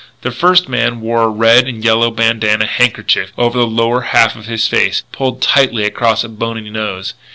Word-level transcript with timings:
The 0.23 0.31
first 0.31 0.67
man 0.67 0.99
wore 0.99 1.21
a 1.21 1.27
red 1.27 1.67
and 1.67 1.85
yellow 1.85 2.09
bandanna 2.09 2.65
handkerchief 2.65 3.31
over 3.37 3.59
the 3.59 3.67
lower 3.67 4.01
half 4.01 4.35
of 4.35 4.47
his 4.47 4.67
face, 4.67 5.03
pulled 5.11 5.43
tightly 5.43 5.83
across 5.83 6.23
a 6.23 6.29
bony 6.29 6.71
nose. 6.71 7.13